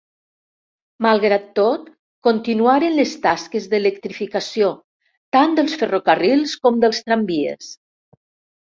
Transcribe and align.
Malgrat 1.05 1.45
tot, 1.59 1.91
continuaren 2.29 2.97
les 3.01 3.13
tasques 3.27 3.69
d'electrificació, 3.75 4.73
tant 5.39 5.57
dels 5.63 5.79
ferrocarrils 5.85 6.61
com 6.67 6.85
dels 6.87 7.07
tramvies. 7.07 7.75